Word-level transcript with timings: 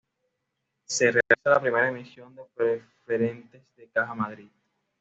Se 0.85 1.11
realiza 1.11 1.21
la 1.51 1.61
primera 1.61 1.87
emisión 1.89 2.33
de 2.35 2.41
preferentes 3.05 3.61
de 3.77 3.87
Caja 3.89 4.15
Madrid. 4.15 4.49